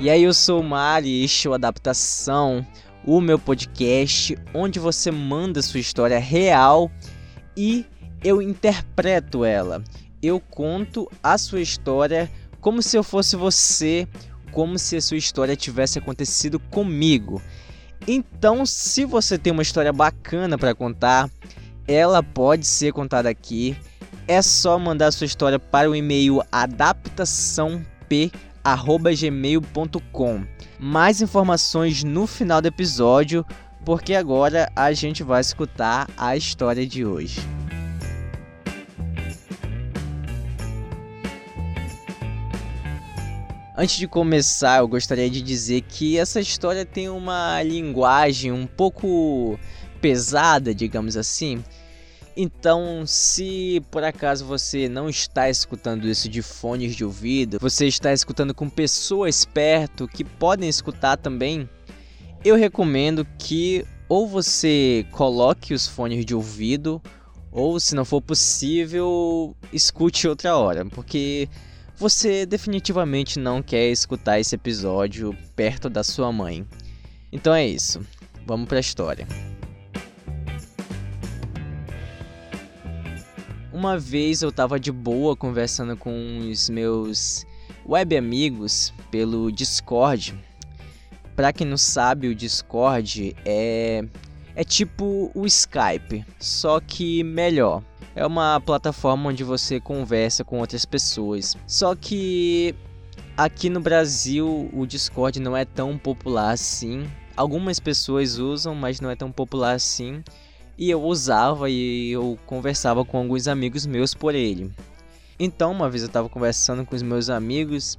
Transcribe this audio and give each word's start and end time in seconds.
E 0.00 0.08
aí, 0.08 0.22
eu 0.22 0.32
sou 0.32 0.60
o 0.60 0.64
Mari 0.64 1.08
e 1.08 1.24
este 1.24 1.48
é 1.48 1.50
o 1.50 1.54
Adaptação, 1.54 2.64
o 3.04 3.20
meu 3.20 3.36
podcast 3.36 4.38
onde 4.54 4.78
você 4.78 5.10
manda 5.10 5.60
sua 5.60 5.80
história 5.80 6.20
real 6.20 6.88
e 7.56 7.84
eu 8.22 8.40
interpreto 8.40 9.44
ela. 9.44 9.82
Eu 10.22 10.38
conto 10.38 11.10
a 11.20 11.36
sua 11.36 11.60
história 11.60 12.30
como 12.60 12.80
se 12.80 12.96
eu 12.96 13.02
fosse 13.02 13.34
você, 13.34 14.06
como 14.52 14.78
se 14.78 14.94
a 14.94 15.00
sua 15.00 15.16
história 15.16 15.56
tivesse 15.56 15.98
acontecido 15.98 16.60
comigo. 16.60 17.42
Então, 18.06 18.64
se 18.64 19.04
você 19.04 19.36
tem 19.36 19.52
uma 19.52 19.62
história 19.62 19.92
bacana 19.92 20.56
para 20.56 20.76
contar, 20.76 21.28
ela 21.88 22.22
pode 22.22 22.68
ser 22.68 22.92
contada 22.92 23.28
aqui. 23.28 23.76
É 24.28 24.42
só 24.42 24.78
mandar 24.78 25.10
sua 25.10 25.24
história 25.24 25.58
para 25.58 25.90
o 25.90 25.96
e-mail 25.96 26.40
adaptaçãop 26.52 28.30
gmail.com. 28.76 30.44
Mais 30.78 31.20
informações 31.20 32.04
no 32.04 32.26
final 32.26 32.60
do 32.60 32.68
episódio, 32.68 33.44
porque 33.84 34.14
agora 34.14 34.70
a 34.74 34.92
gente 34.92 35.22
vai 35.22 35.40
escutar 35.40 36.08
a 36.16 36.36
história 36.36 36.86
de 36.86 37.04
hoje. 37.04 37.40
Antes 43.80 43.96
de 43.96 44.08
começar, 44.08 44.80
eu 44.80 44.88
gostaria 44.88 45.30
de 45.30 45.40
dizer 45.40 45.82
que 45.82 46.18
essa 46.18 46.40
história 46.40 46.84
tem 46.84 47.08
uma 47.08 47.62
linguagem 47.62 48.50
um 48.50 48.66
pouco 48.66 49.56
pesada, 50.00 50.74
digamos 50.74 51.16
assim. 51.16 51.62
Então, 52.40 53.04
se 53.04 53.82
por 53.90 54.04
acaso 54.04 54.44
você 54.44 54.88
não 54.88 55.08
está 55.08 55.50
escutando 55.50 56.06
isso 56.08 56.28
de 56.28 56.40
fones 56.40 56.94
de 56.94 57.04
ouvido, 57.04 57.58
você 57.60 57.88
está 57.88 58.12
escutando 58.12 58.54
com 58.54 58.70
pessoas 58.70 59.44
perto 59.44 60.06
que 60.06 60.22
podem 60.22 60.68
escutar 60.68 61.16
também, 61.16 61.68
eu 62.44 62.54
recomendo 62.54 63.26
que 63.36 63.84
ou 64.08 64.28
você 64.28 65.04
coloque 65.10 65.74
os 65.74 65.88
fones 65.88 66.24
de 66.24 66.32
ouvido, 66.32 67.02
ou 67.50 67.80
se 67.80 67.96
não 67.96 68.04
for 68.04 68.22
possível, 68.22 69.56
escute 69.72 70.28
outra 70.28 70.56
hora, 70.56 70.86
porque 70.86 71.48
você 71.96 72.46
definitivamente 72.46 73.40
não 73.40 73.60
quer 73.60 73.90
escutar 73.90 74.38
esse 74.38 74.54
episódio 74.54 75.36
perto 75.56 75.90
da 75.90 76.04
sua 76.04 76.30
mãe. 76.30 76.64
Então 77.32 77.52
é 77.52 77.66
isso, 77.66 78.00
vamos 78.46 78.68
para 78.68 78.76
a 78.76 78.80
história. 78.80 79.26
Uma 83.78 83.96
vez 83.96 84.42
eu 84.42 84.50
tava 84.50 84.80
de 84.80 84.90
boa 84.90 85.36
conversando 85.36 85.96
com 85.96 86.40
os 86.40 86.68
meus 86.68 87.46
web 87.86 88.16
amigos 88.16 88.92
pelo 89.08 89.52
Discord. 89.52 90.36
Para 91.36 91.52
quem 91.52 91.64
não 91.64 91.76
sabe, 91.76 92.26
o 92.26 92.34
Discord 92.34 93.36
é 93.44 94.04
é 94.56 94.64
tipo 94.64 95.30
o 95.32 95.46
Skype, 95.46 96.26
só 96.40 96.80
que 96.80 97.22
melhor. 97.22 97.80
É 98.16 98.26
uma 98.26 98.60
plataforma 98.60 99.30
onde 99.30 99.44
você 99.44 99.78
conversa 99.78 100.42
com 100.42 100.58
outras 100.58 100.84
pessoas. 100.84 101.56
Só 101.64 101.94
que 101.94 102.74
aqui 103.36 103.70
no 103.70 103.78
Brasil 103.78 104.68
o 104.72 104.86
Discord 104.86 105.38
não 105.38 105.56
é 105.56 105.64
tão 105.64 105.96
popular 105.96 106.50
assim. 106.50 107.08
Algumas 107.36 107.78
pessoas 107.78 108.38
usam, 108.38 108.74
mas 108.74 109.00
não 109.00 109.08
é 109.08 109.14
tão 109.14 109.30
popular 109.30 109.76
assim 109.76 110.20
e 110.78 110.88
eu 110.88 111.02
usava 111.02 111.68
e 111.68 112.10
eu 112.10 112.38
conversava 112.46 113.04
com 113.04 113.18
alguns 113.18 113.48
amigos 113.48 113.84
meus 113.84 114.14
por 114.14 114.34
ele. 114.34 114.70
Então, 115.38 115.72
uma 115.72 115.90
vez 115.90 116.02
eu 116.02 116.06
estava 116.06 116.28
conversando 116.28 116.86
com 116.86 116.94
os 116.94 117.02
meus 117.02 117.28
amigos 117.28 117.98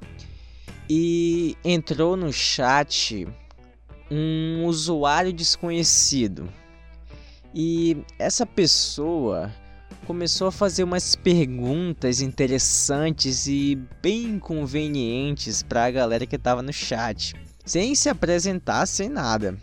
e 0.90 1.58
entrou 1.64 2.16
no 2.16 2.32
chat 2.32 3.28
um 4.10 4.66
usuário 4.66 5.34
desconhecido. 5.34 6.50
E 7.54 7.98
essa 8.18 8.46
pessoa 8.46 9.52
começou 10.08 10.48
a 10.48 10.52
fazer 10.52 10.84
umas 10.84 11.16
perguntas 11.16 12.22
interessantes 12.22 13.46
e 13.48 13.78
bem 14.02 14.40
convenientes 14.40 15.62
para 15.62 15.86
a 15.86 15.92
galera 15.92 16.26
que 16.26 16.36
estava 16.36 16.62
no 16.62 16.74
chat, 16.74 17.36
sem 17.66 17.94
se 17.94 18.10
apresentar, 18.10 18.86
sem 18.86 19.10
nada. 19.10 19.58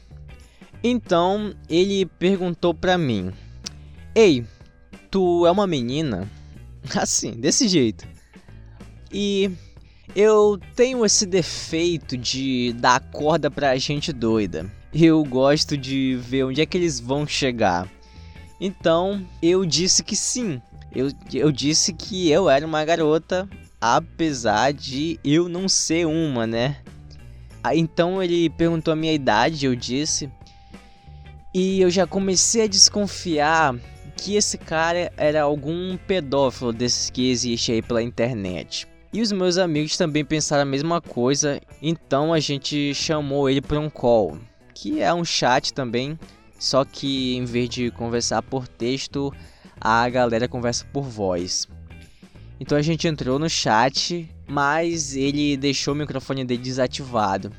Então 0.82 1.54
ele 1.68 2.06
perguntou 2.06 2.74
pra 2.74 2.96
mim: 2.96 3.32
Ei, 4.14 4.44
tu 5.10 5.46
é 5.46 5.50
uma 5.50 5.66
menina? 5.66 6.30
Assim, 6.94 7.32
desse 7.32 7.68
jeito. 7.68 8.06
E 9.12 9.50
eu 10.14 10.58
tenho 10.74 11.04
esse 11.04 11.26
defeito 11.26 12.16
de 12.16 12.72
dar 12.78 13.00
corda 13.00 13.50
pra 13.50 13.76
gente 13.76 14.12
doida. 14.12 14.70
Eu 14.92 15.22
gosto 15.24 15.76
de 15.76 16.16
ver 16.20 16.44
onde 16.44 16.60
é 16.60 16.66
que 16.66 16.76
eles 16.76 17.00
vão 17.00 17.26
chegar. 17.26 17.88
Então 18.60 19.26
eu 19.42 19.64
disse 19.64 20.02
que 20.02 20.16
sim. 20.16 20.60
Eu, 20.94 21.10
eu 21.34 21.52
disse 21.52 21.92
que 21.92 22.30
eu 22.30 22.48
era 22.48 22.66
uma 22.66 22.84
garota, 22.84 23.48
apesar 23.80 24.72
de 24.72 25.20
eu 25.22 25.48
não 25.48 25.68
ser 25.68 26.06
uma, 26.06 26.46
né? 26.46 26.78
Então 27.74 28.22
ele 28.22 28.48
perguntou 28.48 28.92
a 28.92 28.96
minha 28.96 29.12
idade, 29.12 29.66
eu 29.66 29.74
disse. 29.74 30.30
E 31.58 31.80
eu 31.80 31.88
já 31.88 32.06
comecei 32.06 32.64
a 32.64 32.66
desconfiar 32.66 33.74
que 34.14 34.34
esse 34.34 34.58
cara 34.58 35.10
era 35.16 35.40
algum 35.40 35.96
pedófilo 35.96 36.70
desses 36.70 37.08
que 37.08 37.30
existe 37.30 37.72
aí 37.72 37.80
pela 37.80 38.02
internet. 38.02 38.86
E 39.10 39.22
os 39.22 39.32
meus 39.32 39.56
amigos 39.56 39.96
também 39.96 40.22
pensaram 40.22 40.64
a 40.64 40.66
mesma 40.66 41.00
coisa, 41.00 41.58
então 41.80 42.34
a 42.34 42.40
gente 42.40 42.92
chamou 42.92 43.48
ele 43.48 43.62
para 43.62 43.80
um 43.80 43.88
call, 43.88 44.36
que 44.74 45.00
é 45.00 45.14
um 45.14 45.24
chat 45.24 45.72
também, 45.72 46.18
só 46.58 46.84
que 46.84 47.34
em 47.34 47.46
vez 47.46 47.70
de 47.70 47.90
conversar 47.90 48.42
por 48.42 48.68
texto, 48.68 49.32
a 49.80 50.06
galera 50.10 50.46
conversa 50.46 50.84
por 50.92 51.04
voz. 51.04 51.66
Então 52.60 52.76
a 52.76 52.82
gente 52.82 53.08
entrou 53.08 53.38
no 53.38 53.48
chat, 53.48 54.28
mas 54.46 55.16
ele 55.16 55.56
deixou 55.56 55.94
o 55.94 55.96
microfone 55.96 56.44
dele 56.44 56.62
desativado. 56.62 57.50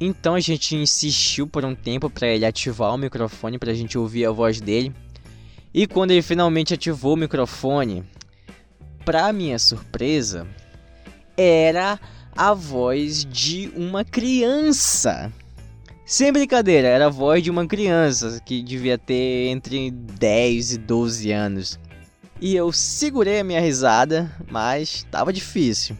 Então 0.00 0.34
a 0.34 0.40
gente 0.40 0.76
insistiu 0.76 1.46
por 1.46 1.64
um 1.64 1.74
tempo 1.74 2.08
para 2.08 2.28
ele 2.28 2.46
ativar 2.46 2.94
o 2.94 2.98
microfone 2.98 3.58
para 3.58 3.72
a 3.72 3.74
gente 3.74 3.98
ouvir 3.98 4.26
a 4.26 4.30
voz 4.30 4.60
dele. 4.60 4.92
E 5.74 5.86
quando 5.86 6.12
ele 6.12 6.22
finalmente 6.22 6.74
ativou 6.74 7.14
o 7.14 7.16
microfone, 7.16 8.04
para 9.04 9.32
minha 9.32 9.58
surpresa, 9.58 10.46
era 11.36 11.98
a 12.36 12.54
voz 12.54 13.24
de 13.24 13.72
uma 13.74 14.04
criança. 14.04 15.32
Sem 16.06 16.32
brincadeira, 16.32 16.88
era 16.88 17.06
a 17.06 17.10
voz 17.10 17.42
de 17.42 17.50
uma 17.50 17.66
criança 17.66 18.40
que 18.44 18.62
devia 18.62 18.96
ter 18.96 19.48
entre 19.48 19.90
10 19.90 20.72
e 20.72 20.78
12 20.78 21.32
anos. 21.32 21.78
E 22.40 22.54
eu 22.54 22.72
segurei 22.72 23.40
a 23.40 23.44
minha 23.44 23.60
risada, 23.60 24.30
mas 24.48 24.88
estava 24.94 25.32
difícil. 25.32 25.96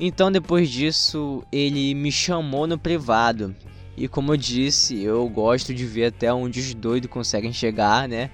Então 0.00 0.30
depois 0.30 0.70
disso, 0.70 1.42
ele 1.50 1.94
me 1.94 2.12
chamou 2.12 2.66
no 2.66 2.78
privado. 2.78 3.54
E 3.96 4.06
como 4.06 4.32
eu 4.32 4.36
disse, 4.36 5.02
eu 5.02 5.28
gosto 5.28 5.74
de 5.74 5.84
ver 5.84 6.06
até 6.06 6.32
onde 6.32 6.60
os 6.60 6.72
doidos 6.72 7.10
conseguem 7.10 7.52
chegar, 7.52 8.08
né? 8.08 8.30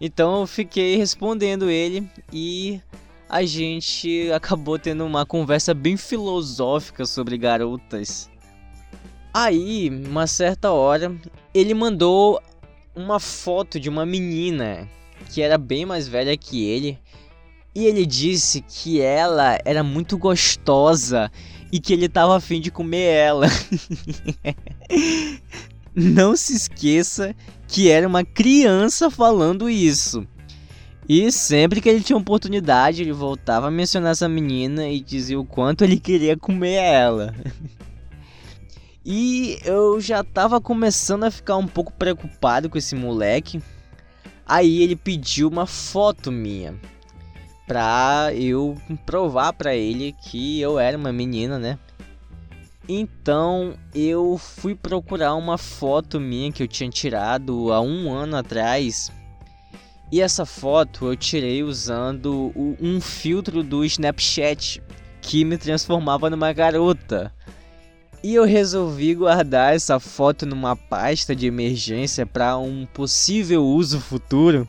Então 0.00 0.40
eu 0.40 0.46
fiquei 0.46 0.96
respondendo 0.96 1.68
ele 1.68 2.08
e 2.32 2.80
a 3.28 3.44
gente 3.44 4.30
acabou 4.30 4.78
tendo 4.78 5.04
uma 5.04 5.26
conversa 5.26 5.74
bem 5.74 5.96
filosófica 5.96 7.04
sobre 7.04 7.36
garotas. 7.36 8.30
Aí, 9.34 9.90
uma 9.90 10.26
certa 10.26 10.70
hora, 10.70 11.14
ele 11.52 11.74
mandou 11.74 12.40
uma 12.94 13.18
foto 13.18 13.80
de 13.80 13.88
uma 13.88 14.06
menina 14.06 14.88
que 15.30 15.42
era 15.42 15.58
bem 15.58 15.84
mais 15.84 16.06
velha 16.06 16.36
que 16.36 16.64
ele 16.64 16.98
e 17.76 17.84
ele 17.84 18.06
disse 18.06 18.62
que 18.62 19.02
ela 19.02 19.58
era 19.62 19.82
muito 19.82 20.16
gostosa 20.16 21.30
e 21.70 21.78
que 21.78 21.92
ele 21.92 22.08
tava 22.08 22.34
afim 22.34 22.58
de 22.58 22.70
comer 22.70 23.04
ela. 23.04 23.46
Não 25.94 26.34
se 26.34 26.54
esqueça 26.54 27.36
que 27.68 27.90
era 27.90 28.08
uma 28.08 28.24
criança 28.24 29.10
falando 29.10 29.68
isso. 29.68 30.26
E 31.06 31.30
sempre 31.30 31.82
que 31.82 31.90
ele 31.90 32.00
tinha 32.02 32.16
oportunidade, 32.16 33.02
ele 33.02 33.12
voltava 33.12 33.68
a 33.68 33.70
mencionar 33.70 34.12
essa 34.12 34.26
menina 34.26 34.88
e 34.88 34.98
dizia 34.98 35.38
o 35.38 35.44
quanto 35.44 35.84
ele 35.84 36.00
queria 36.00 36.34
comer 36.34 36.76
ela. 36.76 37.34
e 39.04 39.58
eu 39.66 40.00
já 40.00 40.24
tava 40.24 40.62
começando 40.62 41.24
a 41.24 41.30
ficar 41.30 41.58
um 41.58 41.66
pouco 41.66 41.92
preocupado 41.92 42.70
com 42.70 42.78
esse 42.78 42.94
moleque. 42.94 43.60
Aí 44.46 44.80
ele 44.80 44.96
pediu 44.96 45.48
uma 45.48 45.66
foto 45.66 46.32
minha 46.32 46.74
pra 47.66 48.30
eu 48.34 48.76
provar 49.04 49.52
para 49.52 49.74
ele 49.74 50.14
que 50.22 50.60
eu 50.60 50.78
era 50.78 50.96
uma 50.96 51.12
menina, 51.12 51.58
né? 51.58 51.78
Então 52.88 53.74
eu 53.94 54.38
fui 54.38 54.74
procurar 54.74 55.34
uma 55.34 55.58
foto 55.58 56.20
minha 56.20 56.52
que 56.52 56.62
eu 56.62 56.68
tinha 56.68 56.88
tirado 56.88 57.72
há 57.72 57.80
um 57.80 58.12
ano 58.12 58.36
atrás. 58.36 59.10
E 60.10 60.20
essa 60.20 60.46
foto 60.46 61.06
eu 61.06 61.16
tirei 61.16 61.64
usando 61.64 62.52
um 62.80 63.00
filtro 63.00 63.64
do 63.64 63.84
Snapchat, 63.84 64.80
que 65.20 65.44
me 65.44 65.58
transformava 65.58 66.30
numa 66.30 66.52
garota. 66.52 67.32
E 68.22 68.34
eu 68.34 68.44
resolvi 68.44 69.14
guardar 69.16 69.74
essa 69.74 69.98
foto 69.98 70.46
numa 70.46 70.76
pasta 70.76 71.34
de 71.34 71.46
emergência 71.46 72.24
para 72.24 72.56
um 72.56 72.86
possível 72.86 73.64
uso 73.64 74.00
futuro. 74.00 74.68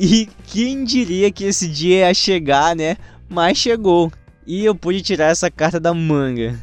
E 0.00 0.28
quem 0.46 0.84
diria 0.84 1.32
que 1.32 1.42
esse 1.42 1.66
dia 1.66 2.06
ia 2.06 2.14
chegar, 2.14 2.76
né? 2.76 2.96
Mas 3.28 3.58
chegou. 3.58 4.12
E 4.46 4.64
eu 4.64 4.72
pude 4.72 5.02
tirar 5.02 5.26
essa 5.26 5.50
carta 5.50 5.80
da 5.80 5.92
manga. 5.92 6.56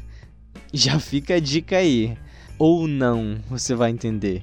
Já 0.73 0.97
fica 0.99 1.35
a 1.35 1.39
dica 1.39 1.75
aí. 1.75 2.17
Ou 2.57 2.87
não, 2.87 3.37
você 3.49 3.75
vai 3.75 3.91
entender. 3.91 4.41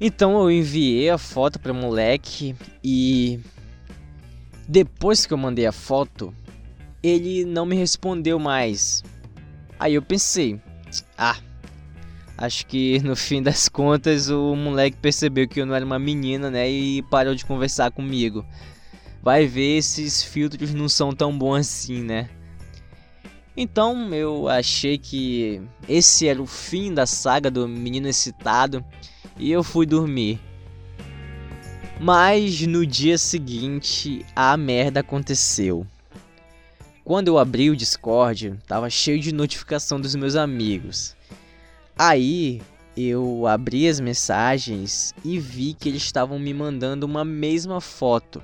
Então 0.00 0.40
eu 0.40 0.48
enviei 0.48 1.10
a 1.10 1.18
foto 1.18 1.58
para 1.58 1.72
moleque 1.72 2.54
e 2.84 3.40
depois 4.68 5.26
que 5.26 5.34
eu 5.34 5.38
mandei 5.38 5.66
a 5.66 5.72
foto, 5.72 6.32
ele 7.02 7.44
não 7.44 7.66
me 7.66 7.74
respondeu 7.74 8.38
mais. 8.38 9.02
Aí 9.76 9.94
eu 9.94 10.02
pensei, 10.02 10.60
ah, 11.18 11.36
acho 12.36 12.66
que 12.66 12.98
no 13.04 13.16
fim 13.16 13.42
das 13.42 13.68
contas 13.68 14.28
o 14.28 14.54
moleque 14.54 14.96
percebeu 14.96 15.48
que 15.48 15.60
eu 15.60 15.66
não 15.66 15.74
era 15.74 15.84
uma 15.84 15.98
menina, 15.98 16.50
né? 16.50 16.68
E 16.68 17.02
parou 17.02 17.34
de 17.34 17.44
conversar 17.44 17.90
comigo. 17.90 18.44
Vai 19.22 19.46
ver 19.46 19.78
esses 19.78 20.22
filtros 20.22 20.72
não 20.72 20.88
são 20.88 21.12
tão 21.12 21.36
bons 21.36 21.60
assim, 21.60 22.02
né? 22.02 22.28
Então 23.56 24.14
eu 24.14 24.48
achei 24.48 24.98
que 24.98 25.62
esse 25.88 26.28
era 26.28 26.40
o 26.42 26.46
fim 26.46 26.92
da 26.92 27.06
saga 27.06 27.50
do 27.50 27.66
menino 27.66 28.06
excitado 28.06 28.84
e 29.38 29.50
eu 29.50 29.64
fui 29.64 29.86
dormir. 29.86 30.38
Mas 31.98 32.60
no 32.66 32.84
dia 32.84 33.16
seguinte 33.16 34.24
a 34.36 34.54
merda 34.58 35.00
aconteceu. 35.00 35.86
Quando 37.02 37.28
eu 37.28 37.38
abri 37.38 37.70
o 37.70 37.76
Discord, 37.76 38.58
tava 38.66 38.90
cheio 38.90 39.18
de 39.18 39.32
notificação 39.32 39.98
dos 39.98 40.14
meus 40.14 40.36
amigos. 40.36 41.15
Aí 41.98 42.60
eu 42.96 43.46
abri 43.46 43.88
as 43.88 44.00
mensagens 44.00 45.14
e 45.24 45.38
vi 45.38 45.74
que 45.74 45.88
eles 45.88 46.02
estavam 46.02 46.38
me 46.38 46.52
mandando 46.52 47.06
uma 47.06 47.24
mesma 47.24 47.80
foto. 47.80 48.42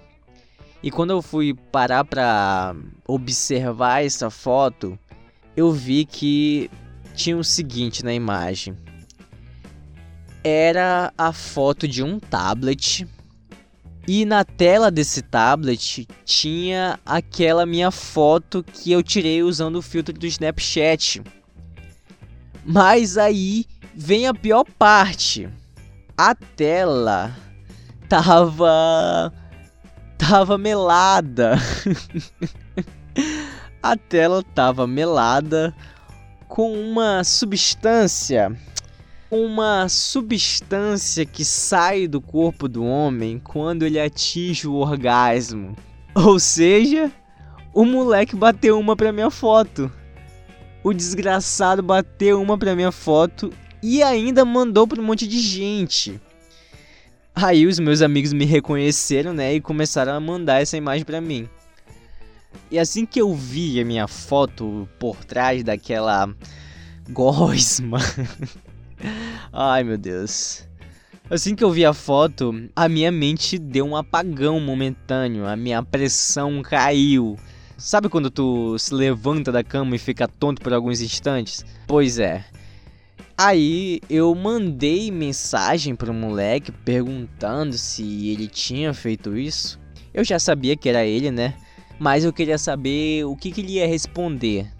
E 0.82 0.90
quando 0.90 1.10
eu 1.10 1.22
fui 1.22 1.54
parar 1.70 2.04
para 2.04 2.74
observar 3.06 4.04
essa 4.04 4.30
foto, 4.30 4.98
eu 5.56 5.70
vi 5.70 6.04
que 6.04 6.70
tinha 7.14 7.36
o 7.36 7.44
seguinte 7.44 8.04
na 8.04 8.12
imagem. 8.12 8.76
Era 10.42 11.12
a 11.16 11.32
foto 11.32 11.86
de 11.86 12.02
um 12.02 12.18
tablet 12.18 13.06
e 14.08 14.24
na 14.24 14.44
tela 14.44 14.90
desse 14.90 15.22
tablet 15.22 16.08
tinha 16.24 16.98
aquela 17.06 17.64
minha 17.64 17.92
foto 17.92 18.64
que 18.64 18.90
eu 18.90 19.02
tirei 19.02 19.42
usando 19.42 19.76
o 19.76 19.82
filtro 19.82 20.12
do 20.12 20.26
Snapchat. 20.26 21.22
Mas 22.64 23.18
aí 23.18 23.66
vem 23.94 24.26
a 24.26 24.34
pior 24.34 24.64
parte. 24.78 25.48
A 26.16 26.34
tela 26.34 27.36
tava 28.08 29.32
tava 30.18 30.56
melada. 30.56 31.56
a 33.82 33.96
tela 33.96 34.42
tava 34.54 34.86
melada 34.86 35.74
com 36.48 36.72
uma 36.72 37.24
substância 37.24 38.56
uma 39.32 39.88
substância 39.88 41.24
que 41.24 41.42
sai 41.42 42.06
do 42.06 42.20
corpo 42.20 42.68
do 42.68 42.84
homem 42.84 43.38
quando 43.38 43.86
ele 43.86 43.98
atinge 43.98 44.68
o 44.68 44.74
orgasmo. 44.74 45.74
Ou 46.14 46.38
seja, 46.38 47.10
o 47.72 47.86
moleque 47.86 48.36
bateu 48.36 48.78
uma 48.78 48.94
pra 48.94 49.10
minha 49.10 49.30
foto. 49.30 49.90
O 50.84 50.92
desgraçado 50.92 51.82
bateu 51.82 52.40
uma 52.40 52.58
pra 52.58 52.74
minha 52.74 52.90
foto 52.90 53.52
e 53.82 54.02
ainda 54.02 54.44
mandou 54.44 54.86
pra 54.86 55.00
um 55.00 55.04
monte 55.04 55.26
de 55.26 55.38
gente. 55.38 56.20
Aí 57.34 57.66
os 57.66 57.78
meus 57.78 58.02
amigos 58.02 58.32
me 58.32 58.44
reconheceram, 58.44 59.32
né, 59.32 59.54
e 59.54 59.60
começaram 59.60 60.12
a 60.12 60.20
mandar 60.20 60.60
essa 60.60 60.76
imagem 60.76 61.04
pra 61.04 61.20
mim. 61.20 61.48
E 62.70 62.78
assim 62.78 63.06
que 63.06 63.20
eu 63.20 63.34
vi 63.34 63.80
a 63.80 63.84
minha 63.84 64.06
foto 64.06 64.88
por 64.98 65.24
trás 65.24 65.64
daquela 65.64 66.28
gosma 67.10 67.98
Ai, 69.52 69.84
meu 69.84 69.98
Deus. 69.98 70.66
Assim 71.30 71.54
que 71.54 71.64
eu 71.64 71.70
vi 71.70 71.84
a 71.84 71.94
foto, 71.94 72.68
a 72.74 72.88
minha 72.88 73.10
mente 73.10 73.58
deu 73.58 73.86
um 73.86 73.96
apagão 73.96 74.60
momentâneo, 74.60 75.46
a 75.46 75.56
minha 75.56 75.82
pressão 75.82 76.62
caiu. 76.62 77.38
Sabe 77.82 78.08
quando 78.08 78.30
tu 78.30 78.78
se 78.78 78.94
levanta 78.94 79.50
da 79.50 79.64
cama 79.64 79.96
e 79.96 79.98
fica 79.98 80.28
tonto 80.28 80.62
por 80.62 80.72
alguns 80.72 81.00
instantes? 81.00 81.66
Pois 81.84 82.20
é. 82.20 82.44
Aí 83.36 84.00
eu 84.08 84.32
mandei 84.36 85.10
mensagem 85.10 85.96
pro 85.96 86.14
moleque 86.14 86.70
perguntando 86.70 87.76
se 87.76 88.28
ele 88.28 88.46
tinha 88.46 88.94
feito 88.94 89.36
isso. 89.36 89.80
Eu 90.14 90.22
já 90.22 90.38
sabia 90.38 90.76
que 90.76 90.88
era 90.88 91.04
ele, 91.04 91.32
né? 91.32 91.54
Mas 91.98 92.24
eu 92.24 92.32
queria 92.32 92.56
saber 92.56 93.24
o 93.24 93.34
que, 93.34 93.50
que 93.50 93.60
ele 93.60 93.72
ia 93.72 93.86
responder. 93.88 94.70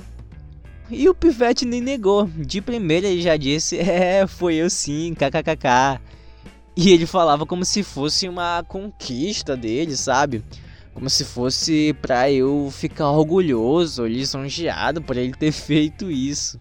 E 0.88 1.08
o 1.08 1.14
Pivete 1.14 1.64
nem 1.64 1.80
negou. 1.80 2.26
De 2.26 2.60
primeira 2.60 3.08
ele 3.08 3.20
já 3.20 3.36
disse: 3.36 3.78
É, 3.82 4.28
foi 4.28 4.54
eu 4.54 4.70
sim, 4.70 5.12
kkkk. 5.12 6.00
E 6.76 6.92
ele 6.92 7.04
falava 7.04 7.44
como 7.44 7.64
se 7.64 7.82
fosse 7.82 8.28
uma 8.28 8.62
conquista 8.62 9.56
dele, 9.56 9.96
sabe? 9.96 10.44
Como 10.94 11.08
se 11.08 11.24
fosse 11.24 11.96
pra 12.00 12.30
eu 12.30 12.68
ficar 12.70 13.10
orgulhoso, 13.10 14.06
lisonjeado 14.06 15.02
por 15.02 15.16
ele 15.16 15.32
ter 15.32 15.50
feito 15.52 16.10
isso. 16.10 16.58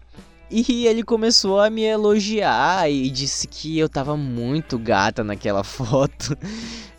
E 0.50 0.86
ele 0.86 1.02
começou 1.02 1.60
a 1.60 1.70
me 1.70 1.82
elogiar 1.82 2.90
e 2.90 3.08
disse 3.08 3.48
que 3.48 3.78
eu 3.78 3.88
tava 3.88 4.16
muito 4.16 4.78
gata 4.78 5.24
naquela 5.24 5.64
foto. 5.64 6.36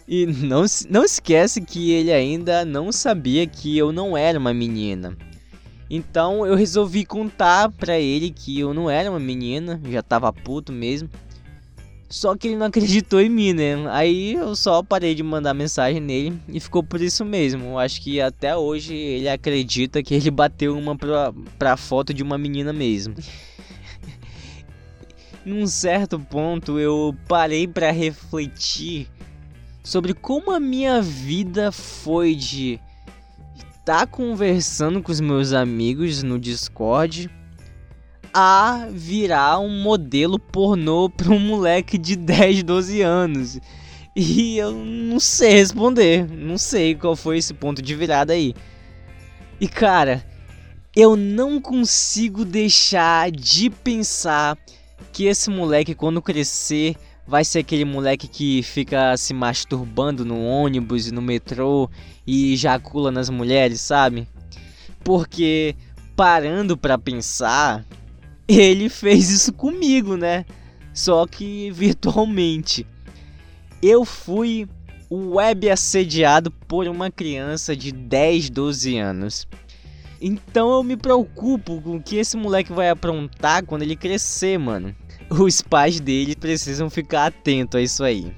E 0.07 0.25
não, 0.25 0.65
não 0.89 1.03
esquece 1.03 1.61
que 1.61 1.91
ele 1.91 2.11
ainda 2.11 2.65
não 2.65 2.91
sabia 2.91 3.45
que 3.45 3.77
eu 3.77 3.91
não 3.91 4.17
era 4.17 4.39
uma 4.39 4.53
menina. 4.53 5.15
Então 5.89 6.45
eu 6.45 6.55
resolvi 6.55 7.05
contar 7.05 7.69
pra 7.71 7.99
ele 7.99 8.31
que 8.31 8.59
eu 8.59 8.73
não 8.73 8.89
era 8.89 9.09
uma 9.09 9.19
menina, 9.19 9.79
já 9.89 10.01
tava 10.01 10.33
puto 10.33 10.71
mesmo. 10.71 11.07
Só 12.13 12.37
que 12.37 12.49
ele 12.49 12.57
não 12.57 12.67
acreditou 12.67 13.19
em 13.19 13.27
mim, 13.27 13.53
né? 13.53 13.73
Aí 13.89 14.35
eu 14.35 14.55
só 14.55 14.83
parei 14.83 15.15
de 15.15 15.23
mandar 15.23 15.51
mensagem 15.55 15.99
nele 15.99 16.39
e 16.47 16.59
ficou 16.59 16.83
por 16.83 17.01
isso 17.01 17.25
mesmo. 17.25 17.69
Eu 17.69 17.79
acho 17.79 17.99
que 17.99 18.21
até 18.21 18.55
hoje 18.55 18.93
ele 18.93 19.27
acredita 19.27 20.03
que 20.03 20.13
ele 20.13 20.29
bateu 20.29 20.77
uma 20.77 20.95
pra, 20.95 21.33
pra 21.57 21.75
foto 21.75 22.13
de 22.13 22.21
uma 22.21 22.37
menina 22.37 22.71
mesmo. 22.71 23.15
Num 25.43 25.65
certo 25.65 26.19
ponto 26.19 26.77
eu 26.77 27.15
parei 27.27 27.67
para 27.67 27.89
refletir 27.89 29.07
sobre 29.83 30.13
como 30.13 30.51
a 30.51 30.59
minha 30.59 31.01
vida 31.01 31.71
foi 31.71 32.35
de 32.35 32.79
tá 33.83 34.05
conversando 34.05 35.01
com 35.01 35.11
os 35.11 35.19
meus 35.19 35.51
amigos 35.51 36.21
no 36.21 36.37
Discord 36.37 37.27
a 38.33 38.87
virar 38.91 39.59
um 39.59 39.69
modelo 39.69 40.39
pornô 40.39 41.09
para 41.09 41.29
um 41.29 41.39
moleque 41.39 41.97
de 41.97 42.15
10, 42.15 42.63
12 42.63 43.01
anos. 43.01 43.59
E 44.15 44.57
eu 44.57 44.71
não 44.71 45.19
sei 45.19 45.53
responder, 45.53 46.27
não 46.29 46.57
sei 46.57 46.95
qual 46.95 47.15
foi 47.15 47.37
esse 47.37 47.53
ponto 47.53 47.81
de 47.81 47.95
virada 47.95 48.33
aí. 48.33 48.53
E 49.59 49.67
cara, 49.67 50.25
eu 50.95 51.15
não 51.15 51.61
consigo 51.61 52.43
deixar 52.43 53.31
de 53.31 53.69
pensar 53.69 54.57
que 55.11 55.25
esse 55.25 55.49
moleque 55.49 55.95
quando 55.95 56.21
crescer 56.21 56.95
vai 57.25 57.45
ser 57.45 57.59
aquele 57.59 57.85
moleque 57.85 58.27
que 58.27 58.61
fica 58.61 59.15
se 59.17 59.33
masturbando 59.33 60.25
no 60.25 60.43
ônibus 60.43 61.11
no 61.11 61.21
metrô 61.21 61.89
e 62.27 62.53
ejacula 62.53 63.11
nas 63.11 63.29
mulheres, 63.29 63.81
sabe? 63.81 64.27
Porque 65.03 65.75
parando 66.15 66.77
para 66.77 66.97
pensar, 66.97 67.85
ele 68.55 68.89
fez 68.89 69.29
isso 69.29 69.53
comigo, 69.53 70.15
né? 70.15 70.45
Só 70.93 71.25
que 71.25 71.71
virtualmente. 71.71 72.85
Eu 73.81 74.05
fui 74.05 74.67
web 75.11 75.69
assediado 75.69 76.49
por 76.49 76.87
uma 76.87 77.11
criança 77.11 77.75
de 77.75 77.91
10, 77.91 78.49
12 78.49 78.97
anos. 78.97 79.47
Então 80.21 80.71
eu 80.71 80.83
me 80.83 80.95
preocupo 80.95 81.81
com 81.81 81.97
o 81.97 82.01
que 82.01 82.15
esse 82.15 82.37
moleque 82.37 82.71
vai 82.71 82.89
aprontar 82.89 83.65
quando 83.65 83.81
ele 83.81 83.95
crescer, 83.95 84.57
mano 84.57 84.95
os 85.41 85.61
pais 85.61 85.99
dele 85.99 86.35
precisam 86.35 86.89
ficar 86.89 87.27
atentos 87.27 87.77
a 87.77 87.81
isso 87.81 88.03
aí. 88.03 88.33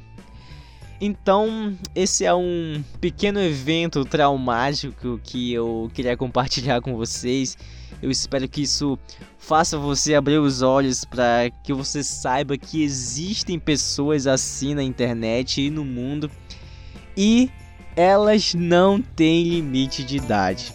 Então, 1.02 1.78
esse 1.94 2.24
é 2.24 2.34
um 2.34 2.82
pequeno 3.02 3.40
evento 3.40 4.06
traumático 4.06 5.20
que 5.22 5.52
eu 5.52 5.92
queria 5.94 6.16
compartilhar 6.16 6.82
com 6.82 6.96
vocês. 6.96 7.58
Eu 8.06 8.12
espero 8.12 8.48
que 8.48 8.62
isso 8.62 9.00
faça 9.36 9.80
você 9.80 10.14
abrir 10.14 10.38
os 10.38 10.62
olhos 10.62 11.04
para 11.04 11.50
que 11.64 11.74
você 11.74 12.04
saiba 12.04 12.56
que 12.56 12.84
existem 12.84 13.58
pessoas 13.58 14.28
assim 14.28 14.76
na 14.76 14.84
internet 14.84 15.60
e 15.60 15.72
no 15.72 15.84
mundo 15.84 16.30
e 17.18 17.50
elas 17.96 18.54
não 18.54 19.02
têm 19.02 19.50
limite 19.50 20.04
de 20.04 20.18
idade. 20.18 20.72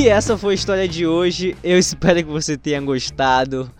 E 0.00 0.08
essa 0.08 0.38
foi 0.38 0.52
a 0.52 0.54
história 0.54 0.88
de 0.88 1.06
hoje. 1.06 1.54
Eu 1.62 1.78
espero 1.78 2.24
que 2.24 2.30
você 2.30 2.56
tenha 2.56 2.80
gostado. 2.80 3.70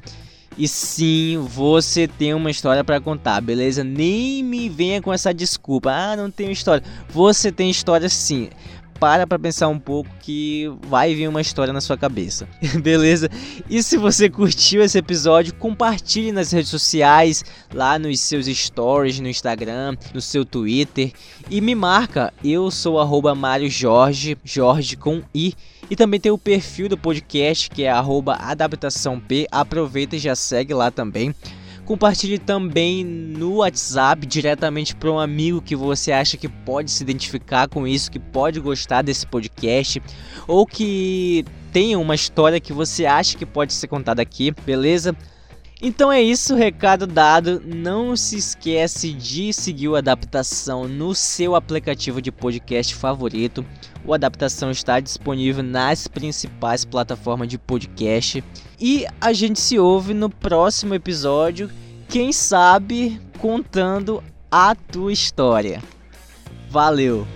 E 0.56 0.68
sim, 0.68 1.38
você 1.48 2.06
tem 2.06 2.34
uma 2.34 2.50
história 2.50 2.84
para 2.84 3.00
contar, 3.00 3.40
beleza? 3.40 3.82
Nem 3.82 4.42
me 4.42 4.68
venha 4.68 5.00
com 5.00 5.12
essa 5.12 5.32
desculpa. 5.32 5.90
Ah, 5.90 6.16
não 6.16 6.30
tenho 6.30 6.50
história. 6.50 6.84
Você 7.08 7.50
tem 7.50 7.70
história 7.70 8.08
sim. 8.08 8.50
Para 9.02 9.26
pra 9.26 9.36
pensar 9.36 9.66
um 9.66 9.80
pouco 9.80 10.08
que 10.20 10.72
vai 10.86 11.12
vir 11.12 11.26
uma 11.26 11.40
história 11.40 11.72
na 11.72 11.80
sua 11.80 11.98
cabeça, 11.98 12.46
beleza? 12.80 13.28
E 13.68 13.82
se 13.82 13.96
você 13.96 14.30
curtiu 14.30 14.80
esse 14.80 14.96
episódio, 14.96 15.52
compartilhe 15.54 16.30
nas 16.30 16.52
redes 16.52 16.70
sociais, 16.70 17.44
lá 17.74 17.98
nos 17.98 18.20
seus 18.20 18.46
stories 18.46 19.18
no 19.18 19.26
Instagram, 19.26 19.96
no 20.14 20.20
seu 20.20 20.44
Twitter 20.44 21.10
e 21.50 21.60
me 21.60 21.74
marca. 21.74 22.32
Eu 22.44 22.70
sou 22.70 23.00
arroba 23.00 23.34
Mário 23.34 23.68
Jorge, 23.68 24.38
Jorge 24.44 24.96
com 24.96 25.20
I 25.34 25.52
e 25.90 25.96
também 25.96 26.20
tem 26.20 26.30
o 26.30 26.38
perfil 26.38 26.88
do 26.88 26.96
podcast 26.96 27.70
que 27.70 27.82
é 27.82 27.90
adaptaçãop. 27.90 29.48
Aproveita 29.50 30.14
e 30.14 30.20
já 30.20 30.36
segue 30.36 30.72
lá 30.72 30.92
também. 30.92 31.34
Compartilhe 31.92 32.38
também 32.38 33.04
no 33.04 33.56
WhatsApp 33.56 34.24
diretamente 34.24 34.96
para 34.96 35.12
um 35.12 35.18
amigo 35.18 35.60
que 35.60 35.76
você 35.76 36.10
acha 36.10 36.38
que 36.38 36.48
pode 36.48 36.90
se 36.90 37.02
identificar 37.02 37.68
com 37.68 37.86
isso, 37.86 38.10
que 38.10 38.18
pode 38.18 38.58
gostar 38.60 39.02
desse 39.02 39.26
podcast 39.26 40.02
ou 40.48 40.66
que 40.66 41.44
tenha 41.70 41.98
uma 41.98 42.14
história 42.14 42.58
que 42.58 42.72
você 42.72 43.04
acha 43.04 43.36
que 43.36 43.44
pode 43.44 43.74
ser 43.74 43.88
contada 43.88 44.22
aqui, 44.22 44.52
beleza? 44.64 45.14
Então 45.82 46.10
é 46.10 46.22
isso, 46.22 46.54
recado 46.54 47.06
dado. 47.06 47.62
Não 47.62 48.16
se 48.16 48.38
esquece 48.38 49.12
de 49.12 49.52
seguir 49.52 49.88
o 49.88 49.96
Adaptação 49.96 50.88
no 50.88 51.14
seu 51.14 51.54
aplicativo 51.54 52.22
de 52.22 52.32
podcast 52.32 52.94
favorito. 52.94 53.66
O 54.02 54.14
Adaptação 54.14 54.70
está 54.70 54.98
disponível 54.98 55.62
nas 55.62 56.08
principais 56.08 56.86
plataformas 56.86 57.48
de 57.48 57.58
podcast. 57.58 58.42
E 58.80 59.06
a 59.20 59.32
gente 59.34 59.60
se 59.60 59.78
ouve 59.78 60.14
no 60.14 60.30
próximo 60.30 60.94
episódio, 60.94 61.68
quem 62.12 62.30
sabe 62.30 63.18
contando 63.38 64.22
a 64.50 64.74
tua 64.74 65.14
história. 65.14 65.82
Valeu! 66.68 67.26